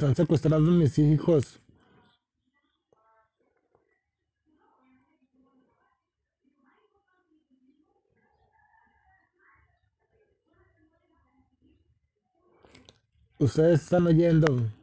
[0.00, 1.60] Están secuestrados mis hijos.
[13.38, 14.79] Ustedes están oyendo.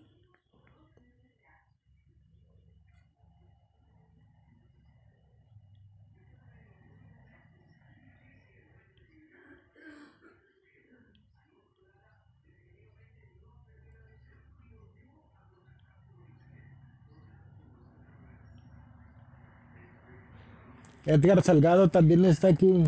[21.07, 22.83] Edgar Salgado también está aquí,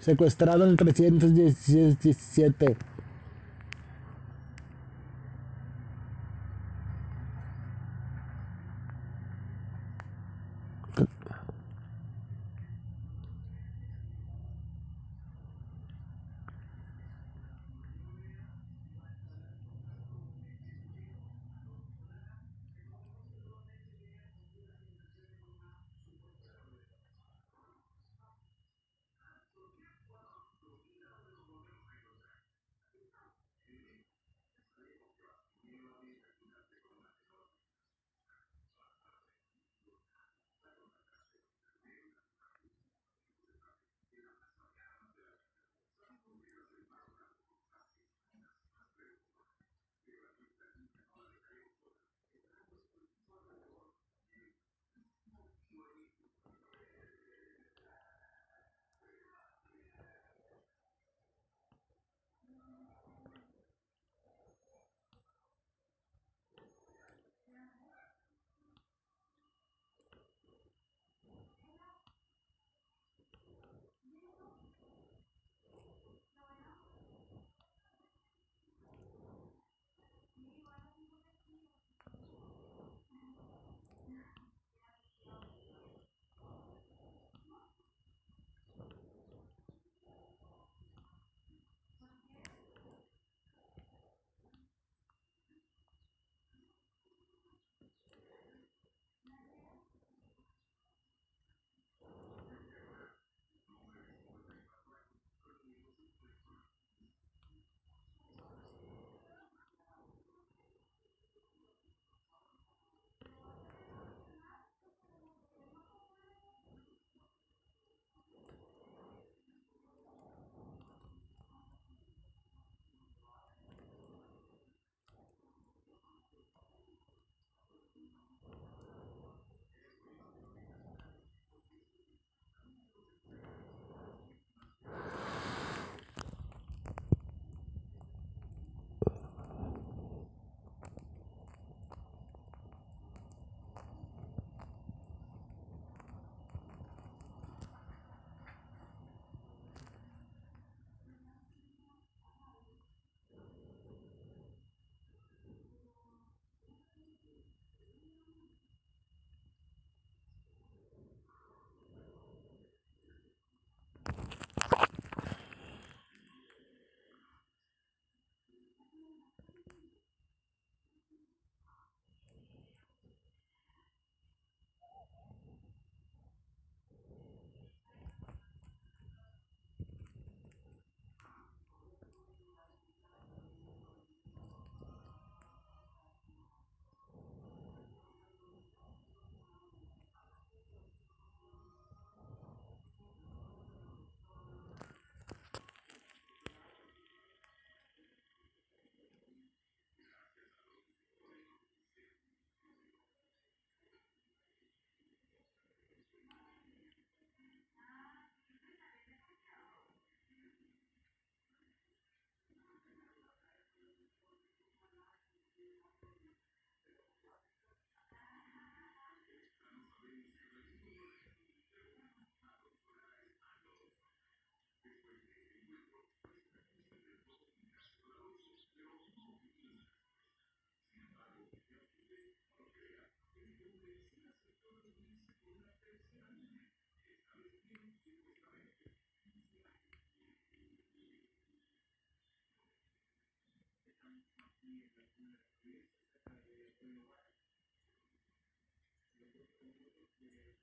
[0.00, 2.76] secuestrado en el 317.